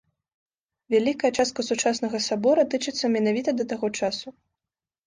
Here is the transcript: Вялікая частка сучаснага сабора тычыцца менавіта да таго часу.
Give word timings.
Вялікая 0.93 1.31
частка 1.43 1.67
сучаснага 1.69 2.23
сабора 2.29 2.61
тычыцца 2.73 3.05
менавіта 3.19 3.49
да 3.61 3.71
таго 3.77 3.87
часу. 4.03 4.27